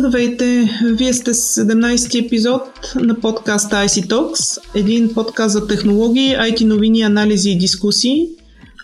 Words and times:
Здравейте! 0.00 0.70
Вие 0.84 1.12
сте 1.12 1.34
17-ти 1.34 2.18
епизод 2.18 2.62
на 3.00 3.20
подкаста 3.20 3.76
IC 3.76 4.08
Talks, 4.08 4.58
един 4.74 5.14
подкаст 5.14 5.52
за 5.52 5.66
технологии, 5.66 6.36
IT 6.36 6.64
новини, 6.64 7.02
анализи 7.02 7.50
и 7.50 7.58
дискусии. 7.58 8.28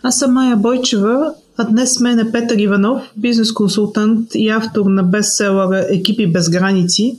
Аз 0.03 0.19
съм 0.19 0.33
Майя 0.33 0.57
Бойчева, 0.57 1.35
а 1.57 1.65
днес 1.65 1.95
с 1.95 2.01
мен 2.01 2.19
е 2.19 2.33
Петър 2.33 2.57
Иванов, 2.57 3.03
бизнес 3.17 3.53
консултант 3.53 4.29
и 4.35 4.49
автор 4.49 4.87
на 4.87 5.03
бестселъра 5.03 5.87
Екипи 5.91 6.33
без 6.33 6.51
граници, 6.51 7.19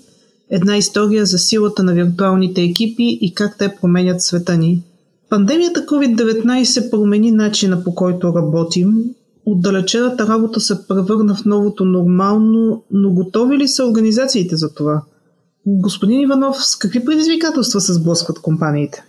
една 0.50 0.78
история 0.78 1.26
за 1.26 1.38
силата 1.38 1.84
на 1.84 1.94
виртуалните 1.94 2.62
екипи 2.62 3.18
и 3.22 3.34
как 3.34 3.58
те 3.58 3.76
променят 3.82 4.22
света 4.22 4.58
ни. 4.58 4.82
Пандемията 5.30 5.86
COVID-19 5.86 6.90
промени 6.90 7.32
начина 7.32 7.84
по 7.84 7.96
който 7.96 8.34
работим 8.36 9.04
отдалечената 9.52 10.28
работа 10.28 10.60
се 10.60 10.88
превърна 10.88 11.36
в 11.36 11.46
новото 11.46 11.86
нормално, 11.86 12.84
но 12.92 13.14
готови 13.14 13.58
ли 13.58 13.68
са 13.68 13.86
организациите 13.86 14.56
за 14.56 14.74
това? 14.74 15.04
Господин 15.66 16.22
Иванов, 16.22 16.58
с 16.66 16.76
какви 16.76 17.06
предизвикателства 17.06 17.82
се 17.82 17.94
сблъскват 17.94 18.40
компаниите? 18.40 19.04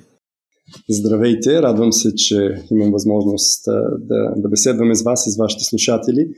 Здравейте, 0.91 1.63
радвам 1.63 1.93
се, 1.93 2.15
че 2.15 2.65
имам 2.71 2.93
възможност 2.93 3.65
да, 3.99 4.33
да, 4.37 4.49
беседваме 4.49 4.95
с 4.95 5.03
вас 5.03 5.27
и 5.27 5.31
с 5.31 5.37
вашите 5.37 5.65
слушатели. 5.65 6.29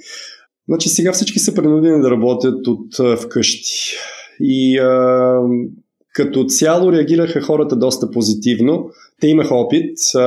Значи 0.69 0.89
сега 0.89 1.13
всички 1.13 1.39
са 1.39 1.55
принудени 1.55 2.03
да 2.03 2.11
работят 2.11 2.67
от 2.67 3.21
вкъщи. 3.21 3.97
И 4.41 4.79
а, 4.79 5.41
като 6.15 6.45
цяло 6.45 6.93
реагираха 6.93 7.41
хората 7.41 7.77
доста 7.77 8.11
позитивно. 8.11 8.91
Те 9.21 9.29
имаха 9.29 9.55
опит, 9.55 9.99
а, 10.17 10.21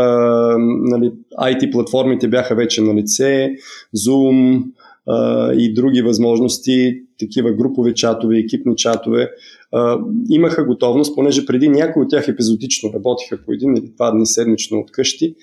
нали, 0.60 1.12
IT 1.42 1.72
платформите 1.72 2.28
бяха 2.28 2.56
вече 2.56 2.82
на 2.82 2.96
лице, 2.96 3.52
Zoom 3.98 4.64
а, 5.08 5.54
и 5.54 5.74
други 5.74 6.02
възможности, 6.02 7.02
такива 7.20 7.52
групови 7.52 7.94
чатове, 7.94 8.38
екипни 8.38 8.76
чатове. 8.76 9.30
А, 9.72 10.00
имаха 10.30 10.66
готовност, 10.66 11.16
понеже 11.16 11.46
преди 11.46 11.70
някои 11.70 12.04
от 12.04 12.10
тях 12.10 12.28
епизодично 12.28 12.94
работиха 12.94 13.40
по 13.46 13.52
един 13.52 13.78
или 13.78 13.92
два 13.96 14.12
дни 14.12 14.26
седмично 14.26 14.80
от 14.80 14.92
къщи. 14.92 15.36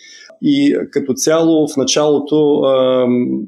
И 0.42 0.76
като 0.90 1.14
цяло 1.14 1.68
в 1.68 1.76
началото 1.76 2.60
а, 2.60 3.06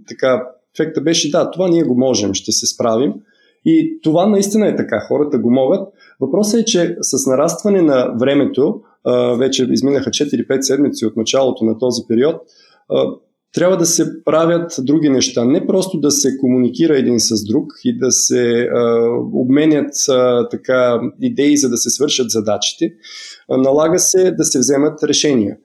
така, 0.08 0.42
ефекта 0.74 1.00
беше 1.00 1.30
да, 1.30 1.50
това 1.50 1.68
ние 1.68 1.82
го 1.82 1.94
можем, 1.94 2.34
ще 2.34 2.52
се 2.52 2.66
справим. 2.66 3.12
И 3.64 3.98
това 4.02 4.26
наистина 4.26 4.68
е 4.68 4.76
така, 4.76 5.00
хората 5.08 5.38
го 5.38 5.50
могат. 5.50 5.88
Въпросът 6.20 6.60
е, 6.60 6.64
че 6.64 6.96
с 7.00 7.26
нарастване 7.26 7.82
на 7.82 8.14
времето, 8.20 8.80
вече 9.38 9.68
изминаха 9.70 10.10
4-5 10.10 10.60
седмици 10.60 11.06
от 11.06 11.16
началото 11.16 11.64
на 11.64 11.78
този 11.78 12.02
период, 12.08 12.36
трябва 13.54 13.76
да 13.76 13.86
се 13.86 14.24
правят 14.24 14.74
други 14.78 15.08
неща. 15.08 15.44
Не 15.44 15.66
просто 15.66 16.00
да 16.00 16.10
се 16.10 16.36
комуникира 16.38 16.98
един 16.98 17.20
с 17.20 17.44
друг 17.44 17.66
и 17.84 17.98
да 17.98 18.10
се 18.10 18.68
обменят 19.32 19.94
така 20.50 21.00
идеи, 21.20 21.56
за 21.56 21.68
да 21.68 21.76
се 21.76 21.90
свършат 21.90 22.30
задачите. 22.30 22.92
Налага 23.48 23.98
се 23.98 24.30
да 24.30 24.44
се 24.44 24.58
вземат 24.58 25.02
решения. 25.02 25.56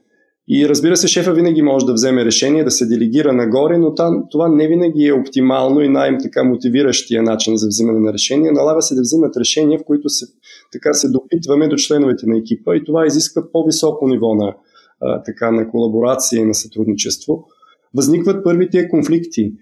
И 0.49 0.69
разбира 0.69 0.97
се, 0.97 1.07
шефа 1.07 1.33
винаги 1.33 1.61
може 1.61 1.85
да 1.85 1.93
вземе 1.93 2.25
решение, 2.25 2.63
да 2.63 2.71
се 2.71 2.85
делегира 2.85 3.33
нагоре, 3.33 3.77
но 3.77 3.93
това 4.31 4.47
не 4.47 4.67
винаги 4.67 5.05
е 5.05 5.13
оптимално 5.13 5.81
и 5.81 5.89
най-така 5.89 6.43
мотивиращия 6.43 7.23
начин 7.23 7.57
за 7.57 7.67
взимане 7.67 7.99
на 7.99 8.13
решение. 8.13 8.51
Налага 8.51 8.81
се 8.81 8.95
да 8.95 9.01
взимат 9.01 9.37
решения, 9.37 9.79
в 9.79 9.83
които 9.85 10.09
се, 10.09 10.25
така 10.71 10.93
се 10.93 11.09
допитваме 11.09 11.67
до 11.67 11.75
членовете 11.75 12.27
на 12.27 12.37
екипа 12.37 12.75
и 12.75 12.83
това 12.83 13.05
изисква 13.05 13.51
по-високо 13.51 14.07
ниво 14.07 14.35
на, 14.35 14.55
така, 15.25 15.51
на 15.51 15.69
колаборация 15.69 16.41
и 16.41 16.45
на 16.45 16.53
сътрудничество. 16.53 17.43
Възникват 17.95 18.43
първите 18.43 18.89
конфликти, 18.89 19.53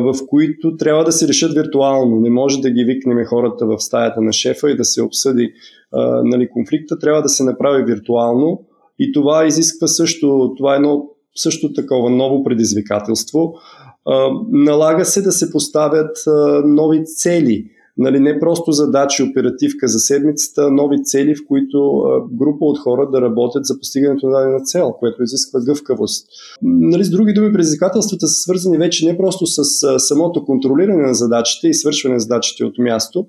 в 0.00 0.14
които 0.28 0.76
трябва 0.76 1.04
да 1.04 1.12
се 1.12 1.28
решат 1.28 1.54
виртуално. 1.54 2.20
Не 2.20 2.30
може 2.30 2.60
да 2.60 2.70
ги 2.70 2.84
викнем 2.84 3.24
хората 3.24 3.66
в 3.66 3.78
стаята 3.78 4.20
на 4.20 4.32
шефа 4.32 4.70
и 4.70 4.76
да 4.76 4.84
се 4.84 5.02
обсъди 5.02 5.52
нали, 6.24 6.48
конфликта. 6.48 6.98
Трябва 6.98 7.22
да 7.22 7.28
се 7.28 7.44
направи 7.44 7.84
виртуално 7.84 8.66
и 9.00 9.12
това 9.12 9.46
изисква 9.46 9.86
също, 9.86 10.54
това 10.56 10.72
е 10.72 10.76
едно 10.76 11.06
също 11.36 11.72
такова 11.72 12.10
ново 12.10 12.44
предизвикателство. 12.44 13.54
Налага 14.52 15.04
се 15.04 15.22
да 15.22 15.32
се 15.32 15.52
поставят 15.52 16.16
нови 16.64 17.04
цели. 17.04 17.64
Нали, 17.98 18.20
не 18.20 18.40
просто 18.40 18.72
задачи, 18.72 19.22
оперативка 19.22 19.88
за 19.88 19.98
седмицата, 19.98 20.70
нови 20.70 21.04
цели, 21.04 21.34
в 21.34 21.46
които 21.48 22.02
група 22.32 22.64
от 22.64 22.78
хора 22.78 23.10
да 23.12 23.20
работят 23.20 23.64
за 23.64 23.78
постигането 23.78 24.26
на 24.26 24.32
дадена 24.32 24.60
цел, 24.60 24.92
което 24.98 25.22
изисква 25.22 25.60
гъвкавост. 25.60 26.26
Нали, 26.62 27.04
с 27.04 27.10
други 27.10 27.32
думи, 27.32 27.52
предизвикателствата 27.52 28.26
са 28.26 28.40
свързани 28.40 28.78
вече 28.78 29.06
не 29.06 29.16
просто 29.16 29.46
с 29.46 29.64
самото 29.98 30.44
контролиране 30.44 31.06
на 31.06 31.14
задачите 31.14 31.68
и 31.68 31.74
свършване 31.74 32.14
на 32.14 32.20
задачите 32.20 32.64
от 32.64 32.78
място, 32.78 33.26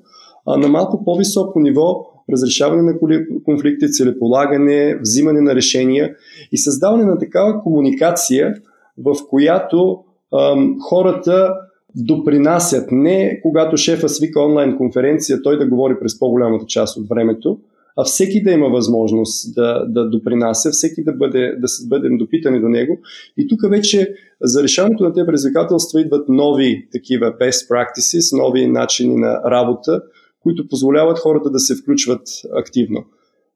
а 0.48 0.58
на 0.58 0.68
малко 0.68 1.06
по-високо 1.06 1.60
ниво 1.60 2.06
разрешаване 2.32 2.82
на 2.82 3.00
конфликти, 3.46 3.92
целеполагане, 3.92 4.98
взимане 5.02 5.42
на 5.42 5.56
решения 5.56 6.16
и 6.52 6.58
създаване 6.58 7.06
на 7.06 7.18
такава 7.18 7.62
комуникация, 7.62 8.56
в 8.98 9.16
която 9.30 10.00
ам, 10.34 10.78
хората 10.90 11.54
допринасят 11.96 12.92
не 12.92 13.40
когато 13.42 13.78
шефа 13.78 14.10
свика 14.10 14.42
онлайн 14.42 14.78
конференция, 14.78 15.42
той 15.42 15.58
да 15.58 15.68
говори 15.68 16.00
през 16.00 16.20
по-голямата 16.20 16.66
част 16.66 16.98
от 16.98 17.08
времето, 17.10 17.60
а 17.98 18.04
всеки 18.04 18.44
да 18.44 18.52
има 18.52 18.70
възможност 18.70 19.56
да, 19.56 19.86
да 19.88 20.10
допринася, 20.10 20.72
всеки 20.72 21.04
да, 21.04 21.14
бъде, 21.14 21.56
да 21.60 21.68
бъдем 21.88 22.18
допитани 22.18 22.60
до 22.60 22.70
него. 22.70 23.00
И 23.38 23.48
тук 23.48 23.60
вече 23.70 24.14
за 24.42 24.64
решаването 24.64 25.04
на 25.04 25.14
тези 25.14 25.26
предизвикателства 25.26 26.02
идват 26.02 26.30
нови 26.30 26.88
такива 26.92 27.26
best 27.26 27.70
practices, 27.70 28.38
нови 28.38 28.68
начини 28.68 29.16
на 29.16 29.42
работа, 29.46 30.02
които 30.44 30.68
позволяват 30.68 31.20
хората 31.20 31.50
да 31.50 31.60
се 31.60 31.76
включват 31.76 32.22
активно. 32.56 33.04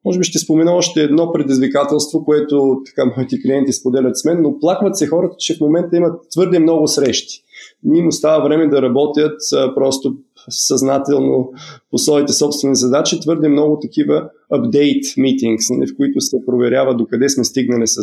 Може 0.05 0.19
би 0.19 0.25
ще 0.25 0.39
спомена 0.39 0.73
още 0.73 1.03
едно 1.03 1.31
предизвикателство, 1.31 2.25
което 2.25 2.81
така 2.85 3.05
моите 3.17 3.41
клиенти 3.41 3.73
споделят 3.73 4.17
с 4.17 4.25
мен, 4.25 4.41
но 4.41 4.59
плакват 4.59 4.97
се 4.97 5.07
хората, 5.07 5.35
че 5.39 5.55
в 5.55 5.59
момента 5.61 5.97
имат 5.97 6.29
твърде 6.31 6.59
много 6.59 6.87
срещи. 6.87 7.43
Им 7.95 8.07
остава 8.07 8.43
време 8.43 8.67
да 8.67 8.81
работят 8.81 9.39
просто 9.75 10.15
съзнателно 10.49 11.51
по 11.91 11.97
своите 11.97 12.33
собствени 12.33 12.75
задачи. 12.75 13.19
Твърде 13.19 13.49
много 13.49 13.79
такива 13.79 14.29
update 14.53 15.17
meetings, 15.17 15.77
нали, 15.77 15.87
в 15.87 15.95
които 15.97 16.21
се 16.21 16.37
проверява 16.45 16.95
докъде 16.95 17.29
сме 17.29 17.43
стигнали 17.43 17.87
с 17.87 18.01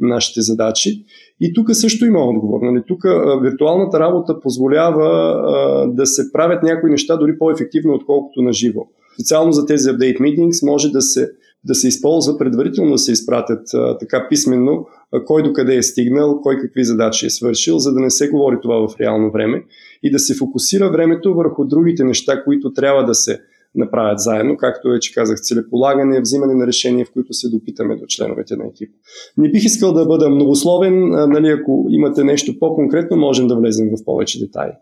нашите 0.00 0.40
задачи. 0.40 1.04
И 1.40 1.52
тук 1.54 1.74
също 1.74 2.06
има 2.06 2.18
отговор. 2.18 2.60
Нали? 2.62 2.82
Тук 2.88 3.02
виртуалната 3.42 4.00
работа 4.00 4.40
позволява 4.40 5.34
а, 5.46 5.86
да 5.92 6.06
се 6.06 6.32
правят 6.32 6.62
някои 6.62 6.90
неща 6.90 7.16
дори 7.16 7.38
по-ефективно, 7.38 7.94
отколкото 7.94 8.42
на 8.42 8.52
живо. 8.52 8.80
Специално 9.14 9.52
за 9.52 9.66
тези 9.66 9.88
update 9.88 10.20
meetings 10.20 10.66
може 10.66 10.88
да 10.88 11.02
се, 11.02 11.30
да 11.64 11.74
се 11.74 11.88
използва 11.88 12.38
предварително 12.38 12.92
да 12.92 12.98
се 12.98 13.12
изпратят 13.12 13.74
а, 13.74 13.98
така 13.98 14.26
писменно 14.28 14.86
кой 15.26 15.42
докъде 15.42 15.76
е 15.76 15.82
стигнал, 15.82 16.40
кой 16.40 16.58
какви 16.58 16.84
задачи 16.84 17.26
е 17.26 17.30
свършил, 17.30 17.78
за 17.78 17.92
да 17.92 18.00
не 18.00 18.10
се 18.10 18.28
говори 18.28 18.56
това 18.62 18.88
в 18.88 19.00
реално 19.00 19.30
време 19.30 19.64
и 20.02 20.10
да 20.10 20.18
се 20.18 20.34
фокусира 20.34 20.90
времето 20.90 21.34
върху 21.34 21.64
другите 21.64 22.04
неща, 22.04 22.44
които 22.44 22.72
трябва 22.72 23.04
да 23.04 23.14
се 23.14 23.40
направят 23.74 24.20
заедно, 24.20 24.56
както 24.56 24.88
вече 24.88 25.14
казах, 25.14 25.40
целеполагане, 25.40 26.20
взимане 26.20 26.54
на 26.54 26.66
решения, 26.66 27.06
в 27.06 27.12
които 27.12 27.32
се 27.32 27.48
допитаме 27.48 27.96
до 27.96 28.04
членовете 28.08 28.56
на 28.56 28.64
екипа. 28.66 28.92
Не 29.36 29.50
бих 29.50 29.64
искал 29.64 29.92
да 29.92 30.06
бъда 30.06 30.30
многословен, 30.30 31.08
нали, 31.08 31.48
ако 31.48 31.86
имате 31.90 32.24
нещо 32.24 32.58
по-конкретно, 32.58 33.16
можем 33.16 33.46
да 33.46 33.56
влезем 33.56 33.88
в 33.88 34.04
повече 34.04 34.40
детайли. 34.40 34.72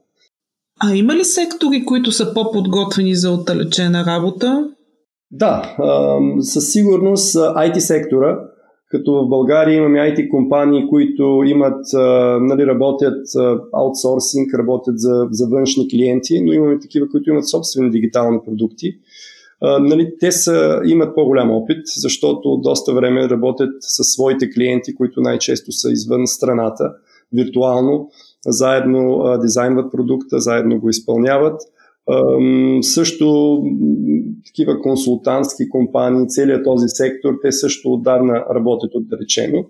А 0.81 0.95
има 0.95 1.17
ли 1.17 1.25
сектори, 1.25 1.85
които 1.85 2.13
са 2.13 2.35
по-подготвени 2.35 3.15
за 3.15 3.31
отдалечена 3.31 4.05
работа? 4.07 4.71
Да, 5.31 5.77
със 6.41 6.73
сигурност 6.73 7.35
IT 7.35 7.79
сектора 7.79 8.39
като 8.93 9.13
в 9.13 9.29
България 9.29 9.77
имаме 9.77 9.99
IT 9.99 10.29
компании, 10.29 10.89
които 10.89 11.43
имат, 11.47 11.87
нали, 12.41 12.67
работят 12.67 13.27
аутсорсинг, 13.73 14.55
работят 14.55 14.99
за, 14.99 15.29
за 15.31 15.47
външни 15.47 15.89
клиенти, 15.89 16.41
но 16.41 16.53
имаме 16.53 16.79
такива, 16.79 17.09
които 17.09 17.31
имат 17.31 17.49
собствени 17.49 17.91
дигитални 17.91 18.39
продукти. 18.47 18.95
Нали, 19.63 20.15
те 20.21 20.33
са, 20.33 20.81
имат 20.87 21.15
по-голям 21.15 21.51
опит, 21.51 21.87
защото 21.97 22.57
доста 22.57 22.95
време 22.95 23.29
работят 23.29 23.75
със 23.81 24.07
своите 24.07 24.51
клиенти, 24.51 24.95
които 24.95 25.21
най-често 25.21 25.73
са 25.73 25.91
извън 25.93 26.27
страната, 26.27 26.93
виртуално, 27.33 28.11
заедно 28.47 29.25
дизайнват 29.41 29.93
продукта, 29.93 30.41
заедно 30.41 30.81
го 30.81 30.89
изпълняват. 30.89 31.61
Също 32.83 33.59
такива 34.47 34.81
консултантски 34.83 35.69
компании, 35.69 36.29
целият 36.29 36.65
този 36.65 36.89
сектор, 36.89 37.35
те 37.43 37.53
също 37.53 37.93
отдавна 37.93 38.45
работят 38.55 38.95
отдалечено. 38.95 39.65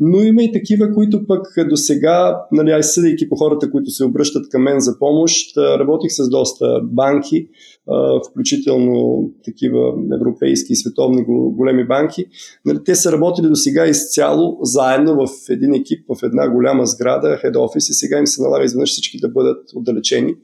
Но 0.00 0.22
има 0.22 0.42
и 0.42 0.52
такива, 0.52 0.94
които 0.94 1.26
пък 1.26 1.46
до 1.68 1.76
сега, 1.76 2.40
нали, 2.52 2.70
аз 2.70 2.94
съдейки 2.94 3.28
по 3.28 3.36
хората, 3.36 3.70
които 3.70 3.90
се 3.90 4.04
обръщат 4.04 4.48
към 4.48 4.62
мен 4.62 4.80
за 4.80 4.98
помощ, 4.98 5.56
работих 5.56 6.12
с 6.12 6.30
доста 6.30 6.80
банки, 6.82 7.48
включително 8.30 9.24
такива 9.44 9.94
европейски 10.14 10.72
и 10.72 10.76
световни 10.76 11.24
големи 11.28 11.86
банки. 11.86 12.24
Нали, 12.64 12.78
те 12.84 12.94
са 12.94 13.12
работили 13.12 13.48
до 13.48 13.56
сега 13.56 13.86
изцяло 13.86 14.58
заедно 14.62 15.26
в 15.26 15.30
един 15.50 15.74
екип, 15.74 16.04
в 16.08 16.22
една 16.22 16.50
голяма 16.50 16.86
сграда, 16.86 17.38
хед 17.40 17.56
офис 17.56 17.88
и 17.88 17.94
сега 17.94 18.18
им 18.18 18.26
се 18.26 18.42
налага 18.42 18.64
изведнъж 18.64 18.90
всички 18.90 19.18
да 19.18 19.28
бъдат 19.28 19.70
отдалечени 19.74 20.34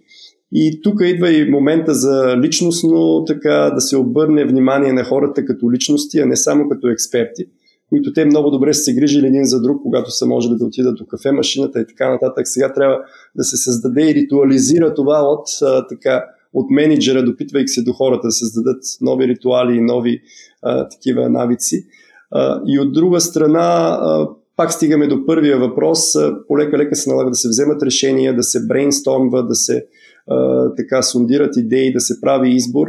И 0.53 0.81
тук 0.83 1.01
идва 1.05 1.33
и 1.33 1.51
момента 1.51 1.95
за 1.95 2.37
личностно 2.37 3.25
така 3.25 3.73
да 3.75 3.81
се 3.81 3.97
обърне 3.97 4.45
внимание 4.45 4.93
на 4.93 5.05
хората 5.05 5.45
като 5.45 5.73
личности, 5.73 6.19
а 6.19 6.27
не 6.27 6.37
само 6.37 6.69
като 6.69 6.89
експерти, 6.89 7.45
които 7.89 8.13
те 8.13 8.25
много 8.25 8.51
добре 8.51 8.75
са 8.75 8.83
се 8.83 8.95
грижили 8.95 9.27
един 9.27 9.45
за 9.45 9.61
друг, 9.61 9.83
когато 9.83 10.11
са 10.11 10.27
можели 10.27 10.57
да 10.59 10.65
отидат 10.65 10.97
до 10.97 11.07
кафе 11.07 11.33
машината 11.33 11.81
и 11.81 11.87
така 11.87 12.11
нататък. 12.11 12.49
Сега 12.49 12.73
трябва 12.73 12.99
да 13.37 13.45
се 13.45 13.57
създаде 13.57 14.11
и 14.11 14.15
ритуализира 14.15 14.95
това 14.95 15.23
от, 15.23 15.49
а, 15.63 15.87
така, 15.87 16.25
от 16.55 16.71
менеджера, 16.71 17.25
допитвайки 17.25 17.69
се 17.69 17.83
до 17.83 17.93
хората, 17.93 18.27
да 18.27 18.33
създадат 18.33 18.83
нови 19.01 19.29
ритуали 19.29 19.77
и 19.77 19.81
нови 19.81 20.23
а, 20.63 20.89
такива 20.89 21.29
навици. 21.29 21.87
А, 22.31 22.61
и 22.67 22.81
от 22.81 22.93
друга 22.93 23.21
страна, 23.21 23.99
а, 24.01 24.29
пак 24.57 24.73
стигаме 24.73 25.07
до 25.07 25.27
първия 25.27 25.59
въпрос. 25.59 26.13
Полека-лека 26.49 26.97
се 26.97 27.11
налага 27.11 27.31
да 27.31 27.37
се 27.37 27.49
вземат 27.49 27.83
решения, 27.83 28.37
да 28.37 28.43
се 28.43 28.67
брейнстормва, 28.67 29.47
да 29.47 29.55
се 29.55 29.87
а, 30.33 30.75
така 30.75 31.03
сундират 31.03 31.57
идеи, 31.57 31.93
да 31.93 32.01
се 32.01 32.21
прави 32.21 32.55
избор. 32.55 32.87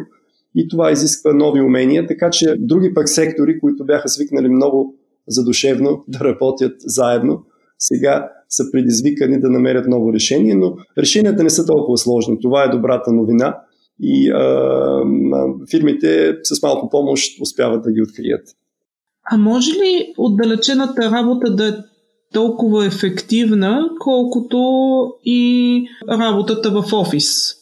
И 0.56 0.68
това 0.68 0.92
изисква 0.92 1.34
нови 1.34 1.62
умения, 1.62 2.08
така 2.08 2.30
че 2.30 2.56
други 2.60 2.94
пък 2.94 3.10
сектори, 3.10 3.60
които 3.60 3.86
бяха 3.86 4.10
свикнали 4.10 4.50
много 4.50 4.96
задушевно 5.28 6.04
да 6.08 6.20
работят 6.20 6.76
заедно, 6.80 7.44
сега 7.78 8.30
са 8.50 8.64
предизвикани 8.72 9.40
да 9.40 9.50
намерят 9.50 9.88
ново 9.88 10.14
решение, 10.14 10.56
но 10.56 10.76
решенията 10.98 11.44
не 11.44 11.50
са 11.50 11.66
толкова 11.66 11.98
сложни. 11.98 12.40
Това 12.42 12.64
е 12.64 12.70
добрата 12.70 13.12
новина 13.12 13.58
и 14.00 14.30
а, 14.30 15.04
фирмите 15.72 16.36
с 16.44 16.62
малко 16.64 16.90
помощ 16.90 17.42
успяват 17.42 17.84
да 17.84 17.92
ги 17.92 18.02
открият. 18.02 18.48
А 19.32 19.38
може 19.38 19.72
ли 19.72 20.14
отдалечената 20.18 21.12
работа 21.12 21.56
да 21.56 21.68
е 21.68 21.72
толкова 22.34 22.86
ефективна, 22.86 23.90
колкото 24.00 24.58
и 25.24 25.73
работата 26.10 26.72
в 26.72 26.94
офис? 26.94 27.54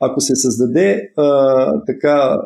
Ако 0.00 0.20
се 0.20 0.36
създаде 0.36 1.12
а, 1.16 1.84
така 1.86 2.40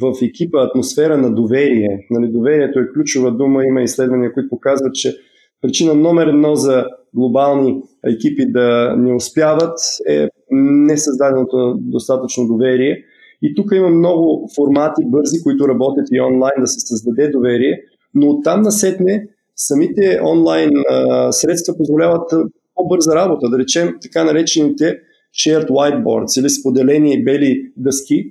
в 0.00 0.12
екипа 0.22 0.58
атмосфера 0.58 1.18
на 1.18 1.34
доверие, 1.34 2.06
нали, 2.10 2.32
доверието 2.32 2.78
е 2.78 2.88
ключова 2.94 3.32
дума, 3.32 3.64
има 3.64 3.82
изследвания, 3.82 4.32
които 4.32 4.48
показват, 4.48 4.94
че 4.94 5.16
причина 5.62 5.94
номер 5.94 6.26
едно 6.26 6.54
за 6.54 6.84
глобални 7.14 7.82
екипи 8.06 8.52
да 8.52 8.96
не 8.98 9.14
успяват 9.14 9.78
е 10.08 10.28
несъздаденото 10.50 11.74
достатъчно 11.78 12.46
доверие. 12.46 12.96
И 13.42 13.54
тук 13.54 13.72
има 13.74 13.88
много 13.88 14.48
формати 14.54 15.02
бързи, 15.06 15.42
които 15.42 15.68
работят 15.68 16.06
и 16.12 16.20
онлайн 16.20 16.54
да 16.60 16.66
се 16.66 16.80
създаде 16.80 17.30
доверие, 17.30 17.78
но 18.14 18.30
оттам 18.30 18.62
насетне 18.62 19.26
самите 19.56 20.20
онлайн 20.24 20.70
а, 20.90 21.32
средства 21.32 21.74
позволяват 21.76 22.30
по-бърза 22.74 23.14
работа. 23.14 23.48
Да 23.48 23.58
речем 23.58 23.94
така 24.02 24.24
наречените 24.24 24.98
shared 25.44 25.68
whiteboards 25.68 26.40
или 26.40 26.50
споделени 26.50 27.24
бели 27.24 27.72
дъски, 27.76 28.24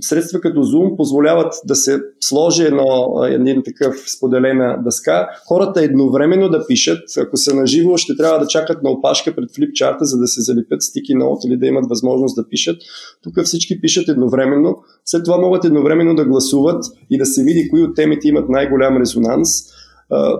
средства 0.00 0.40
като 0.40 0.64
Zoom 0.64 0.96
позволяват 0.96 1.52
да 1.66 1.74
се 1.74 2.00
сложи 2.20 2.62
едно, 2.62 3.12
един 3.28 3.62
такъв 3.62 3.96
споделена 4.16 4.78
дъска. 4.84 5.28
Хората 5.48 5.82
едновременно 5.82 6.48
да 6.48 6.66
пишат. 6.66 7.02
Ако 7.18 7.36
са 7.36 7.54
наживо, 7.54 7.98
ще 7.98 8.16
трябва 8.16 8.38
да 8.38 8.46
чакат 8.46 8.82
на 8.82 8.90
опашка 8.90 9.34
пред 9.34 9.54
флипчарта, 9.56 10.04
за 10.04 10.18
да 10.18 10.26
се 10.26 10.40
залепят 10.40 10.82
стики 10.82 11.14
ноут 11.14 11.38
или 11.46 11.56
да 11.56 11.66
имат 11.66 11.84
възможност 11.88 12.36
да 12.36 12.48
пишат. 12.48 12.76
Тук 13.22 13.44
всички 13.44 13.80
пишат 13.80 14.08
едновременно. 14.08 14.76
След 15.04 15.24
това 15.24 15.38
могат 15.38 15.64
едновременно 15.64 16.14
да 16.14 16.24
гласуват 16.24 16.84
и 17.10 17.18
да 17.18 17.26
се 17.26 17.44
види 17.44 17.68
кои 17.68 17.82
от 17.82 17.96
темите 17.96 18.28
имат 18.28 18.48
най-голям 18.48 18.96
резонанс. 18.96 19.48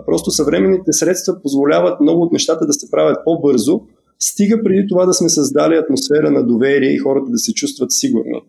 Просто 0.07 0.31
съвременните 0.31 0.93
средства 0.93 1.43
позволяват 1.43 2.01
много 2.01 2.23
от 2.23 2.33
нещата 2.33 2.67
да 2.67 2.73
се 2.73 2.91
правят 2.91 3.19
по-бързо, 3.25 3.81
стига 4.19 4.63
преди 4.65 4.87
това 4.89 5.07
да 5.07 5.15
сме 5.15 5.29
създали 5.29 5.77
атмосфера 5.77 6.31
на 6.31 6.47
доверие 6.47 6.91
и 6.91 6.99
хората 6.99 7.31
да 7.31 7.39
се 7.39 7.55
чувстват 7.55 7.93
сигурни. 7.93 8.43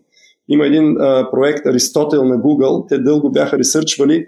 Има 0.49 0.65
един 0.65 1.01
а, 1.01 1.31
проект 1.31 1.65
Аристотел 1.65 2.23
на 2.23 2.35
Google. 2.35 2.89
Те 2.89 2.99
дълго 2.99 3.31
бяха 3.31 3.59
ресърчвали 3.59 4.25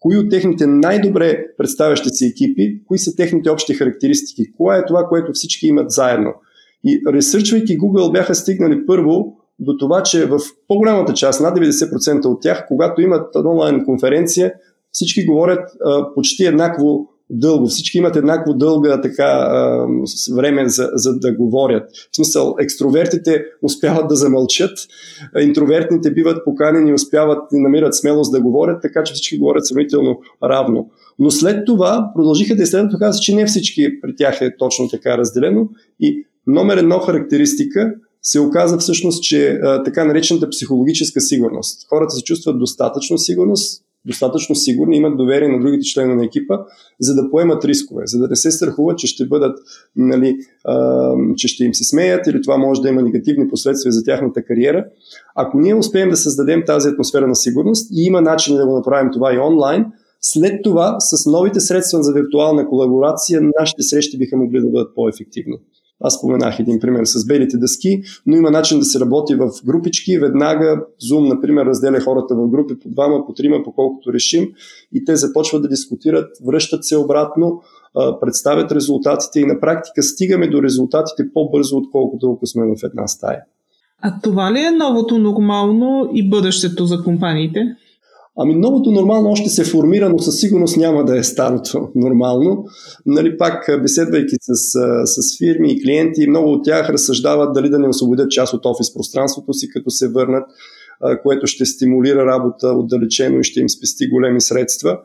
кои 0.00 0.16
от 0.16 0.30
техните 0.30 0.66
най-добре 0.66 1.44
представящи 1.58 2.08
се 2.08 2.26
екипи, 2.26 2.82
кои 2.86 2.98
са 2.98 3.16
техните 3.16 3.50
общи 3.50 3.74
характеристики, 3.74 4.52
кое 4.56 4.78
е 4.78 4.84
това, 4.84 5.06
което 5.08 5.32
всички 5.32 5.66
имат 5.66 5.90
заедно. 5.90 6.34
И 6.84 7.02
ресърчвайки 7.12 7.78
Google 7.78 8.12
бяха 8.12 8.34
стигнали 8.34 8.86
първо 8.86 9.36
до 9.58 9.76
това, 9.76 10.02
че 10.02 10.26
в 10.26 10.38
по-голямата 10.68 11.14
част, 11.14 11.40
над 11.40 11.58
90% 11.58 12.24
от 12.24 12.42
тях, 12.42 12.64
когато 12.68 13.02
имат 13.02 13.36
онлайн 13.36 13.84
конференция, 13.84 14.54
всички 14.96 15.26
говорят 15.26 15.70
а, 15.84 16.14
почти 16.14 16.44
еднакво 16.44 17.08
дълго. 17.30 17.66
Всички 17.66 17.98
имат 17.98 18.16
еднакво 18.16 18.54
дълга 18.54 19.00
така 19.00 19.48
време 20.36 20.68
за, 20.68 20.90
за 20.94 21.18
да 21.18 21.34
говорят. 21.34 21.90
В 22.12 22.16
смисъл, 22.16 22.54
екстровертите 22.60 23.44
успяват 23.62 24.08
да 24.08 24.14
замълчат, 24.14 24.78
интровертните 25.40 26.10
биват 26.10 26.44
поканени 26.44 26.92
успяват 26.92 27.38
и 27.52 27.60
намират 27.60 27.94
смелост 27.94 28.32
да 28.32 28.40
говорят, 28.40 28.82
така 28.82 29.04
че 29.04 29.14
всички 29.14 29.38
говорят 29.38 29.66
сравнително 29.66 30.20
равно. 30.44 30.90
Но 31.18 31.30
след 31.30 31.66
това 31.66 32.10
продължиха 32.14 32.56
да 32.56 32.62
изследват, 32.62 32.94
оказа 32.94 33.20
че 33.20 33.34
не 33.34 33.46
всички 33.46 34.00
при 34.00 34.16
тях 34.16 34.40
е 34.40 34.56
точно 34.56 34.88
така 34.88 35.18
разделено 35.18 35.68
и 36.00 36.26
номер 36.46 36.76
едно 36.76 36.98
характеристика 36.98 37.94
се 38.22 38.40
оказа 38.40 38.78
всъщност, 38.78 39.22
че 39.22 39.48
а, 39.48 39.82
така 39.82 40.04
наречената 40.04 40.50
психологическа 40.50 41.20
сигурност. 41.20 41.88
Хората 41.88 42.14
се 42.14 42.22
чувстват 42.22 42.58
достатъчно 42.58 43.18
сигурност, 43.18 43.85
достатъчно 44.06 44.54
сигурни, 44.54 44.96
имат 44.96 45.16
доверие 45.16 45.48
на 45.48 45.60
другите 45.60 45.82
членове 45.82 46.14
на 46.14 46.24
екипа, 46.24 46.58
за 47.00 47.14
да 47.14 47.30
поемат 47.30 47.64
рискове, 47.64 48.02
за 48.06 48.18
да 48.18 48.28
не 48.28 48.36
се 48.36 48.50
страхуват, 48.50 48.98
че 48.98 49.06
ще 49.06 49.26
бъдат, 49.26 49.58
нали, 49.96 50.36
а, 50.64 51.12
че 51.36 51.48
ще 51.48 51.64
им 51.64 51.74
се 51.74 51.84
смеят 51.84 52.26
или 52.26 52.42
това 52.42 52.58
може 52.58 52.80
да 52.80 52.88
има 52.88 53.02
негативни 53.02 53.48
последствия 53.48 53.92
за 53.92 54.04
тяхната 54.04 54.44
кариера. 54.44 54.84
Ако 55.34 55.60
ние 55.60 55.74
успеем 55.74 56.10
да 56.10 56.16
създадем 56.16 56.62
тази 56.66 56.88
атмосфера 56.88 57.26
на 57.26 57.36
сигурност 57.36 57.90
и 57.92 58.04
има 58.04 58.20
начин 58.20 58.56
да 58.56 58.66
го 58.66 58.76
направим 58.76 59.10
това 59.12 59.34
и 59.34 59.38
онлайн, 59.38 59.84
след 60.20 60.62
това 60.62 60.96
с 61.00 61.30
новите 61.30 61.60
средства 61.60 62.02
за 62.02 62.12
виртуална 62.12 62.68
колаборация 62.68 63.40
нашите 63.58 63.82
срещи 63.82 64.18
биха 64.18 64.36
могли 64.36 64.60
да 64.60 64.68
бъдат 64.70 64.94
по-ефективни. 64.94 65.58
Аз 66.00 66.18
споменах 66.18 66.58
един 66.58 66.80
пример 66.80 67.04
с 67.04 67.26
белите 67.26 67.56
дъски, 67.56 68.02
но 68.26 68.36
има 68.36 68.50
начин 68.50 68.78
да 68.78 68.84
се 68.84 69.00
работи 69.00 69.34
в 69.34 69.50
групички. 69.66 70.18
Веднага 70.18 70.84
Zoom, 71.10 71.34
например, 71.34 71.66
разделя 71.66 72.00
хората 72.00 72.34
в 72.34 72.48
групи 72.48 72.78
по 72.78 72.88
двама, 72.88 73.26
по 73.26 73.34
трима, 73.34 73.62
по 73.64 73.72
колкото 73.72 74.12
решим 74.12 74.48
и 74.94 75.04
те 75.04 75.16
започват 75.16 75.62
да 75.62 75.68
дискутират, 75.68 76.28
връщат 76.46 76.84
се 76.84 76.96
обратно, 76.96 77.60
представят 78.20 78.72
резултатите 78.72 79.40
и 79.40 79.46
на 79.46 79.60
практика 79.60 80.02
стигаме 80.02 80.48
до 80.48 80.62
резултатите 80.62 81.32
по-бързо, 81.34 81.76
отколкото 81.76 82.32
ако 82.32 82.46
сме 82.46 82.62
в 82.62 82.84
една 82.84 83.06
стая. 83.06 83.40
А 84.02 84.20
това 84.22 84.52
ли 84.52 84.58
е 84.58 84.70
новото 84.70 85.18
нормално 85.18 86.10
и 86.12 86.30
бъдещето 86.30 86.86
за 86.86 87.02
компаниите? 87.02 87.76
Ами 88.38 88.54
новото 88.54 88.90
нормално 88.90 89.30
още 89.30 89.48
се 89.48 89.64
формира, 89.64 90.08
но 90.08 90.18
със 90.18 90.40
сигурност 90.40 90.76
няма 90.76 91.04
да 91.04 91.18
е 91.18 91.22
старото 91.22 91.88
нормално. 91.94 92.64
Нали, 93.06 93.38
пак 93.38 93.80
беседвайки 93.82 94.36
с, 94.40 94.54
с 95.04 95.38
фирми 95.38 95.72
и 95.72 95.82
клиенти, 95.82 96.28
много 96.28 96.52
от 96.52 96.64
тях 96.64 96.90
разсъждават 96.90 97.52
дали 97.54 97.68
да 97.68 97.78
не 97.78 97.88
освободят 97.88 98.30
част 98.30 98.54
от 98.54 98.66
офис 98.66 98.94
пространството 98.94 99.52
си, 99.52 99.68
като 99.68 99.90
се 99.90 100.08
върнат, 100.08 100.44
което 101.22 101.46
ще 101.46 101.66
стимулира 101.66 102.26
работа 102.26 102.68
отдалечено 102.68 103.40
и 103.40 103.44
ще 103.44 103.60
им 103.60 103.68
спести 103.68 104.08
големи 104.08 104.40
средства. 104.40 104.98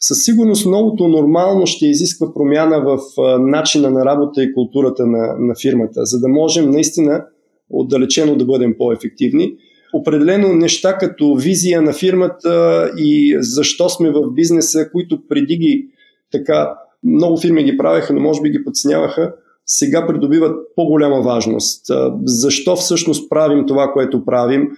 Със 0.00 0.24
сигурност 0.24 0.66
новото 0.66 1.08
нормално 1.08 1.66
ще 1.66 1.86
изисква 1.86 2.34
промяна 2.34 2.80
в 2.80 2.98
начина 3.38 3.90
на 3.90 4.04
работа 4.04 4.42
и 4.42 4.52
културата 4.52 5.06
на, 5.06 5.36
на 5.38 5.54
фирмата, 5.62 6.04
за 6.04 6.20
да 6.20 6.28
можем 6.28 6.70
наистина 6.70 7.24
отдалечено 7.70 8.36
да 8.36 8.44
бъдем 8.44 8.74
по-ефективни 8.78 9.52
определено 9.94 10.54
неща 10.54 10.98
като 10.98 11.34
визия 11.34 11.82
на 11.82 11.92
фирмата 11.92 12.90
и 12.96 13.36
защо 13.40 13.88
сме 13.88 14.10
в 14.10 14.30
бизнеса, 14.34 14.90
които 14.92 15.28
преди 15.28 15.56
ги 15.56 15.88
така 16.32 16.74
много 17.04 17.36
фирми 17.36 17.64
ги 17.64 17.76
правеха, 17.76 18.14
но 18.14 18.20
може 18.20 18.40
би 18.42 18.50
ги 18.50 18.64
подсняваха, 18.64 19.32
сега 19.66 20.06
придобиват 20.06 20.56
по-голяма 20.76 21.20
важност. 21.20 21.86
Защо 22.24 22.76
всъщност 22.76 23.30
правим 23.30 23.66
това, 23.66 23.92
което 23.92 24.24
правим? 24.24 24.68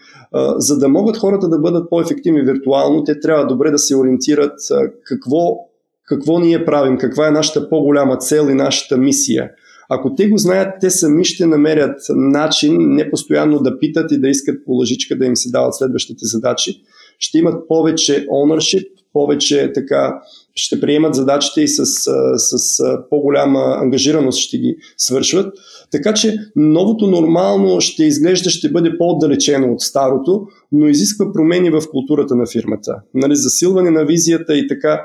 За 0.57 0.79
да 0.79 0.89
могат 0.89 1.17
хората 1.17 1.49
да 1.49 1.59
бъдат 1.59 1.91
по-ефективни 1.91 2.43
виртуално, 2.43 3.05
те 3.05 3.21
трябва 3.21 3.47
добре 3.47 3.71
да 3.71 3.79
се 3.79 3.97
ориентират 3.97 4.59
какво, 5.05 5.59
какво 6.05 6.39
ние 6.39 6.65
правим, 6.65 6.99
каква 6.99 7.29
е 7.29 7.31
нашата 7.31 7.69
по-голяма 7.69 8.17
цел 8.17 8.47
и 8.51 8.55
нашата 8.55 8.97
мисия– 8.97 9.51
ако 9.89 10.15
те 10.15 10.29
го 10.29 10.39
знаят, 10.39 10.75
те 10.81 10.91
сами 10.91 11.25
ще 11.25 11.47
намерят 11.47 12.01
начин 12.11 12.77
не 12.79 13.11
постоянно 13.11 13.59
да 13.59 13.79
питат 13.79 14.13
и 14.13 14.21
да 14.21 14.29
искат 14.29 14.65
по 14.65 14.73
лъжичка 14.73 15.19
да 15.19 15.27
им 15.27 15.37
се 15.37 15.51
дават 15.51 15.75
следващите 15.75 16.27
задачи. 16.27 16.83
Ще 17.19 17.39
имат 17.39 17.69
повече 17.69 18.27
ownership, 18.27 18.87
повече 19.13 19.73
така 19.75 20.21
ще 20.55 20.81
приемат 20.81 21.15
задачите 21.15 21.61
и 21.61 21.69
с, 21.69 21.87
с, 21.87 22.05
с 22.37 22.83
по-голяма 23.11 23.77
ангажираност 23.81 24.39
ще 24.39 24.59
ги 24.59 24.77
свършват. 24.97 25.55
Така 25.91 26.15
че 26.15 26.37
новото 26.57 27.07
нормално 27.07 27.81
ще 27.81 28.05
изглежда, 28.05 28.51
ще 28.51 28.71
бъде 28.71 28.99
по-отдалечено 28.99 29.73
от 29.73 29.81
старото, 29.81 30.47
но 30.73 30.89
изисква 30.89 31.33
промени 31.33 31.71
в 31.71 31.83
културата 31.91 32.37
на 32.37 32.47
фирмата. 32.47 32.95
Нали, 33.15 33.37
засилване 33.37 33.91
на 33.91 34.05
визията 34.05 34.57
и 34.57 34.69
така 34.69 35.01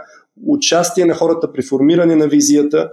участие 0.45 1.05
на 1.05 1.13
хората 1.13 1.53
при 1.53 1.61
формиране 1.61 2.15
на 2.15 2.27
визията, 2.27 2.89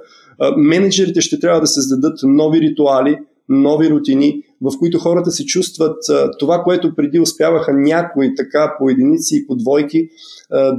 менеджерите 0.57 1.21
ще 1.21 1.41
трябва 1.41 1.61
да 1.61 1.67
създадат 1.67 2.19
нови 2.23 2.61
ритуали, 2.61 3.19
нови 3.49 3.91
рутини, 3.91 4.43
в 4.61 4.73
които 4.79 4.99
хората 4.99 5.31
се 5.31 5.47
чувстват 5.47 5.97
това, 6.39 6.63
което 6.63 6.95
преди 6.95 7.21
успяваха 7.21 7.73
някои 7.73 8.35
така 8.35 8.75
по 8.79 8.91
единици 8.91 9.37
и 9.37 9.47
по 9.47 9.57
двойки 9.57 10.09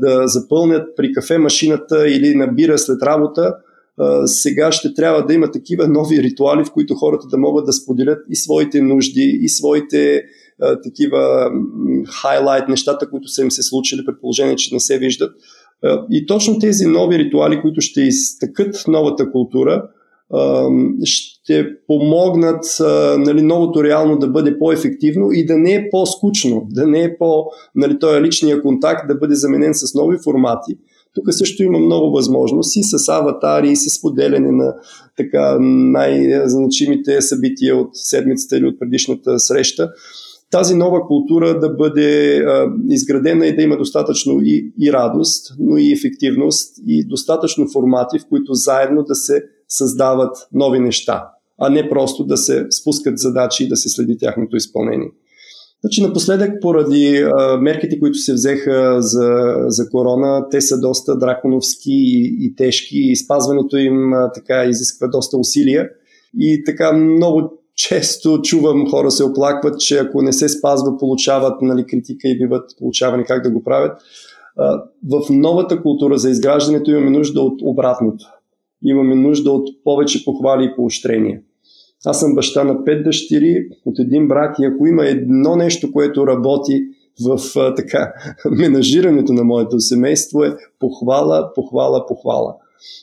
да 0.01 0.27
запълнят 0.27 0.87
при 0.95 1.13
кафе 1.13 1.37
машината 1.37 2.09
или 2.09 2.35
набира 2.35 2.77
след 2.77 3.03
работа, 3.03 3.53
сега 4.25 4.71
ще 4.71 4.93
трябва 4.93 5.25
да 5.25 5.33
има 5.33 5.51
такива 5.51 5.87
нови 5.87 6.23
ритуали, 6.23 6.65
в 6.65 6.71
които 6.71 6.95
хората 6.95 7.27
да 7.27 7.37
могат 7.37 7.65
да 7.65 7.73
споделят 7.73 8.19
и 8.29 8.35
своите 8.35 8.81
нужди, 8.81 9.39
и 9.41 9.49
своите 9.49 10.23
такива 10.83 11.51
хайлайт 12.21 12.67
нещата, 12.69 13.09
които 13.09 13.27
са 13.27 13.41
им 13.41 13.51
се 13.51 13.63
случили, 13.63 14.05
предположение, 14.05 14.55
че 14.55 14.73
не 14.73 14.79
се 14.79 14.97
виждат. 14.97 15.35
И 16.11 16.25
точно 16.25 16.59
тези 16.59 16.85
нови 16.85 17.17
ритуали, 17.17 17.61
които 17.61 17.81
ще 17.81 18.01
изтъкат 18.01 18.83
новата 18.87 19.31
култура, 19.31 19.83
ще 21.03 21.67
помогнат 21.87 22.65
нали, 23.17 23.41
новото 23.41 23.83
реално 23.83 24.17
да 24.17 24.27
бъде 24.27 24.59
по-ефективно 24.59 25.31
и 25.31 25.45
да 25.45 25.57
не 25.57 25.73
е 25.73 25.89
по-скучно, 25.89 26.67
да 26.69 26.87
не 26.87 27.03
е 27.03 27.17
по, 27.17 27.45
нали, 27.75 27.99
този 27.99 28.21
личния 28.21 28.61
контакт 28.61 29.07
да 29.07 29.15
бъде 29.15 29.35
заменен 29.35 29.73
с 29.73 29.93
нови 29.93 30.17
формати. 30.23 30.77
Тук 31.15 31.33
също 31.33 31.63
има 31.63 31.79
много 31.79 32.11
възможности 32.11 32.83
с 32.83 33.09
аватари, 33.09 33.75
с 33.75 34.01
поделяне 34.01 34.51
на 34.51 34.73
така 35.17 35.57
най-значимите 35.59 37.21
събития 37.21 37.77
от 37.77 37.89
седмицата 37.93 38.57
или 38.57 38.65
от 38.65 38.79
предишната 38.79 39.39
среща 39.39 39.89
тази 40.51 40.75
нова 40.75 41.07
култура 41.07 41.59
да 41.59 41.69
бъде 41.69 42.37
а, 42.37 42.71
изградена 42.89 43.47
и 43.47 43.55
да 43.55 43.61
има 43.61 43.77
достатъчно 43.77 44.39
и, 44.41 44.73
и 44.81 44.93
радост, 44.93 45.53
но 45.59 45.77
и 45.77 45.91
ефективност 45.91 46.75
и 46.87 47.07
достатъчно 47.07 47.67
формати, 47.73 48.19
в 48.19 48.25
които 48.29 48.53
заедно 48.53 49.03
да 49.03 49.15
се 49.15 49.43
създават 49.67 50.37
нови 50.53 50.79
неща, 50.79 51.27
а 51.59 51.69
не 51.69 51.89
просто 51.89 52.23
да 52.23 52.37
се 52.37 52.65
спускат 52.71 53.17
задачи 53.17 53.63
и 53.63 53.67
да 53.67 53.75
се 53.75 53.89
следи 53.89 54.17
тяхното 54.17 54.55
изпълнение. 54.55 55.11
Значи 55.81 56.01
напоследък, 56.01 56.51
поради 56.61 57.17
а, 57.17 57.57
мерките, 57.57 57.99
които 57.99 58.17
се 58.17 58.33
взеха 58.33 59.01
за, 59.01 59.55
за 59.67 59.89
корона, 59.89 60.49
те 60.51 60.61
са 60.61 60.79
доста 60.79 61.17
драконовски 61.17 61.91
и, 61.91 62.37
и 62.39 62.55
тежки 62.55 62.97
и 62.97 63.15
спазването 63.15 63.77
им 63.77 64.13
а, 64.13 64.31
така 64.31 64.65
изисква 64.65 65.07
доста 65.07 65.37
усилия. 65.37 65.89
И 66.37 66.63
така 66.65 66.93
много 66.93 67.60
често 67.87 68.41
чувам 68.41 68.89
хора 68.89 69.11
се 69.11 69.23
оплакват, 69.23 69.79
че 69.79 69.97
ако 69.97 70.21
не 70.21 70.33
се 70.33 70.49
спазва, 70.49 70.97
получават 70.97 71.61
нали, 71.61 71.85
критика 71.85 72.27
и 72.27 72.37
биват 72.37 72.69
получавани 72.79 73.23
как 73.23 73.43
да 73.43 73.51
го 73.51 73.63
правят. 73.63 74.01
В 75.09 75.21
новата 75.29 75.81
култура 75.81 76.17
за 76.17 76.29
изграждането 76.29 76.91
имаме 76.91 77.09
нужда 77.09 77.41
от 77.41 77.61
обратното. 77.63 78.25
Имаме 78.83 79.15
нужда 79.15 79.51
от 79.51 79.69
повече 79.83 80.25
похвали 80.25 80.65
и 80.65 80.75
поощрения. 80.75 81.41
Аз 82.05 82.19
съм 82.19 82.35
баща 82.35 82.63
на 82.63 82.85
пет 82.85 83.03
дъщери 83.03 83.67
от 83.85 83.99
един 83.99 84.27
брак 84.27 84.55
и 84.59 84.65
ако 84.65 84.87
има 84.87 85.05
едно 85.05 85.55
нещо, 85.55 85.91
което 85.91 86.27
работи 86.27 86.83
в 87.25 87.39
така 87.75 88.13
менажирането 88.51 89.33
на 89.33 89.43
моето 89.43 89.79
семейство 89.79 90.43
е 90.43 90.55
похвала, 90.79 91.53
похвала, 91.55 92.05
похвала. 92.05 92.55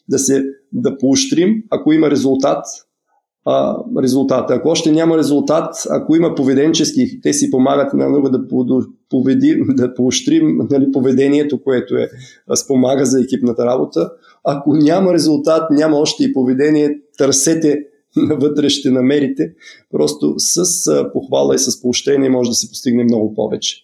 Да 0.09 0.19
се 0.19 0.45
да 0.73 0.99
поощрим, 0.99 1.63
ако 1.71 1.93
има 1.93 2.11
резултат, 2.11 2.65
а, 3.45 3.77
резултата. 4.03 4.55
Ако 4.55 4.69
още 4.69 4.93
няма 4.93 5.19
резултат, 5.19 5.75
ако 5.91 6.17
има 6.17 6.35
поведенчески, 6.35 7.21
те 7.21 7.33
си 7.33 7.51
помагат 7.51 7.95
на 7.95 8.09
много 8.09 8.29
да, 8.29 8.41
поведи, 9.11 9.63
да 9.69 9.95
поощрим 9.95 10.61
нали, 10.71 10.93
поведението, 10.93 11.63
което 11.63 11.97
е, 11.97 12.09
спомага 12.57 13.07
за 13.07 13.21
екипната 13.21 13.67
работа. 13.67 14.11
Ако 14.45 14.77
няма 14.77 15.15
резултат, 15.15 15.71
няма 15.71 15.97
още 15.97 16.25
и 16.25 16.33
поведение, 16.33 16.99
търсете 17.19 17.79
навътре 18.17 18.69
ще 18.69 18.91
намерите. 18.91 19.53
Просто 19.93 20.35
с 20.39 20.65
похвала 21.13 21.55
и 21.55 21.59
с 21.59 21.83
поощрение 21.83 22.31
може 22.31 22.51
да 22.51 22.55
се 22.55 22.69
постигне 22.69 23.05
много 23.05 23.35
повече. 23.35 23.77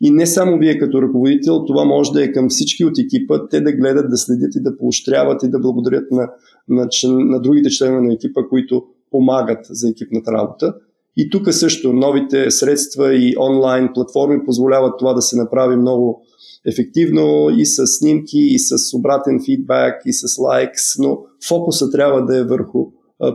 И 0.00 0.10
не 0.10 0.26
само 0.26 0.58
вие 0.58 0.78
като 0.78 1.02
ръководител, 1.02 1.64
това 1.64 1.84
може 1.84 2.12
да 2.12 2.24
е 2.24 2.32
към 2.32 2.48
всички 2.48 2.84
от 2.84 2.98
екипа, 2.98 3.48
те 3.48 3.60
да 3.60 3.72
гледат, 3.72 4.10
да 4.10 4.16
следят 4.16 4.54
и 4.54 4.62
да 4.62 4.78
поощряват 4.78 5.42
и 5.42 5.50
да 5.50 5.58
благодарят 5.58 6.10
на, 6.10 6.30
на, 6.68 6.88
на 7.04 7.40
другите 7.40 7.70
членове 7.70 8.00
на 8.00 8.12
екипа, 8.12 8.40
които 8.48 8.84
помагат 9.12 9.66
за 9.70 9.88
екипната 9.88 10.32
работа. 10.32 10.74
И 11.16 11.30
тук 11.30 11.52
също 11.52 11.92
новите 11.92 12.50
средства 12.50 13.14
и 13.14 13.34
онлайн 13.40 13.88
платформи 13.94 14.44
позволяват 14.44 14.98
това 14.98 15.14
да 15.14 15.22
се 15.22 15.36
направи 15.36 15.76
много 15.76 16.22
ефективно 16.66 17.50
и 17.58 17.66
с 17.66 17.86
снимки, 17.86 18.38
и 18.38 18.58
с 18.58 18.96
обратен 18.96 19.40
фидбак, 19.44 20.02
и 20.06 20.12
с 20.12 20.38
лайкс, 20.38 20.98
но 20.98 21.18
фокуса 21.48 21.90
трябва 21.90 22.24
да 22.24 22.38
е 22.38 22.44
върху 22.44 22.86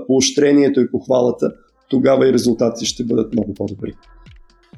поощрението 0.08 0.80
и 0.80 0.92
похвалата. 0.92 1.52
Тогава 1.90 2.30
и 2.30 2.34
резултатите 2.34 2.86
ще 2.86 3.04
бъдат 3.04 3.34
много 3.34 3.54
по-добри. 3.54 3.94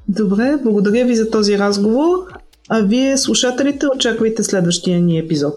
Добре, 0.08 0.58
благодаря 0.64 1.06
ви 1.06 1.16
за 1.16 1.30
този 1.30 1.58
разговор. 1.58 2.18
А 2.70 2.82
вие, 2.82 3.18
слушателите, 3.18 3.86
очаквайте 3.96 4.44
следващия 4.44 5.02
ни 5.02 5.20
епизод. 5.20 5.56